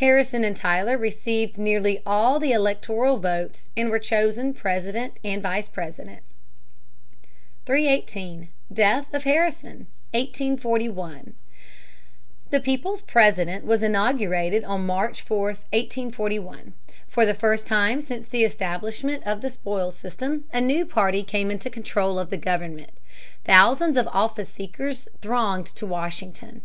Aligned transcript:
Harrison 0.00 0.42
and 0.42 0.56
Tyler 0.56 0.98
received 0.98 1.56
nearly 1.56 2.02
all 2.04 2.40
the 2.40 2.50
electoral 2.50 3.18
votes 3.18 3.70
and 3.76 3.88
were 3.88 4.00
chosen 4.00 4.52
President 4.52 5.16
and 5.22 5.40
Vice 5.40 5.68
President. 5.68 6.24
[Sidenote: 7.68 8.48
Death 8.72 9.14
of 9.14 9.22
Harrison, 9.22 9.86
1841.] 10.10 10.56
318. 10.58 10.58
Death 10.58 11.14
of 11.14 11.22
Harrison, 11.22 11.26
1841. 11.30 11.34
The 12.50 12.60
people's 12.60 13.02
President 13.02 13.64
was 13.64 13.84
inaugurated 13.84 14.64
on 14.64 14.84
March 14.84 15.20
4, 15.20 15.54
1841. 15.72 16.72
For 17.06 17.24
the 17.24 17.32
first 17.32 17.68
time 17.68 18.00
since 18.00 18.28
the 18.28 18.42
establishment 18.42 19.22
of 19.24 19.40
the 19.40 19.50
Spoils 19.50 19.96
System 19.96 20.46
a 20.52 20.60
new 20.60 20.84
party 20.84 21.22
came 21.22 21.48
into 21.52 21.70
control 21.70 22.18
of 22.18 22.30
the 22.30 22.36
government. 22.36 22.90
Thousands 23.44 23.96
of 23.96 24.08
office 24.08 24.48
seekers 24.48 25.08
thronged 25.22 25.66
to 25.66 25.86
Washington. 25.86 26.62